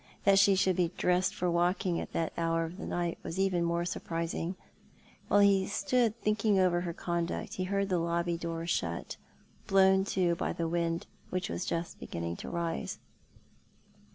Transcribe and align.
That 0.23 0.39
she 0.39 0.55
should 0.55 0.75
be 0.77 0.91
dressed 0.97 1.35
for 1.35 1.51
walk 1.51 1.85
ing 1.85 2.01
at 2.01 2.11
that 2.11 2.33
hour 2.35 2.65
of 2.65 2.77
the 2.77 2.87
night 2.87 3.19
was 3.21 3.37
even 3.37 3.63
more 3.63 3.85
surprising. 3.85 4.55
While 5.27 5.41
he 5.41 5.67
stood 5.67 6.19
thinking 6.21 6.57
over 6.57 6.81
her 6.81 6.91
conduct 6.91 7.53
he 7.53 7.65
heard 7.65 7.89
the 7.89 7.99
lobby 7.99 8.35
door 8.35 8.65
.shut, 8.65 9.17
blown 9.67 10.03
to 10.05 10.33
by 10.33 10.53
the 10.53 10.67
wind 10.67 11.05
which 11.29 11.49
was 11.49 11.65
just 11.67 11.99
beginning 11.99 12.35
to 12.37 12.49
rise. 12.49 12.97